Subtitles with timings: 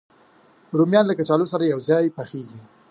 [0.77, 2.61] رومیان له کچالو سره یو ځای پخېږي